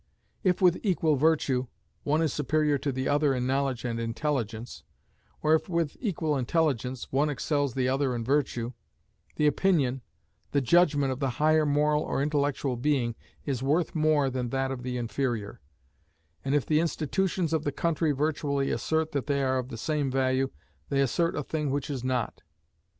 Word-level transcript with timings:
If 0.43 0.63
with 0.63 0.79
equal 0.81 1.15
virtue, 1.15 1.67
one 2.01 2.23
is 2.23 2.33
superior 2.33 2.79
to 2.79 2.91
the 2.91 3.07
other 3.07 3.35
in 3.35 3.45
knowledge 3.45 3.85
and 3.85 3.99
intelligence 3.99 4.81
or 5.43 5.53
if 5.53 5.69
with 5.69 5.95
equal 5.99 6.37
intelligence, 6.37 7.11
one 7.11 7.29
excels 7.29 7.75
the 7.75 7.87
other 7.87 8.15
in 8.15 8.23
virtue 8.23 8.73
the 9.35 9.45
opinion, 9.45 10.01
the 10.53 10.59
judgment 10.59 11.11
of 11.11 11.19
the 11.19 11.29
higher 11.37 11.67
moral 11.67 12.01
or 12.01 12.19
intellectual 12.23 12.77
being 12.77 13.13
is 13.45 13.61
worth 13.61 13.93
more 13.93 14.31
than 14.31 14.49
that 14.49 14.71
of 14.71 14.81
the 14.81 14.97
inferior; 14.97 15.61
and 16.43 16.55
if 16.55 16.65
the 16.65 16.79
institutions 16.79 17.53
of 17.53 17.63
the 17.63 17.71
country 17.71 18.11
virtually 18.11 18.71
assert 18.71 19.11
that 19.11 19.27
they 19.27 19.43
are 19.43 19.59
of 19.59 19.69
the 19.69 19.77
same 19.77 20.09
value, 20.09 20.49
they 20.89 20.99
assert 20.99 21.35
a 21.35 21.43
thing 21.43 21.69
which 21.69 21.91
is 21.91 22.03
not. 22.03 22.41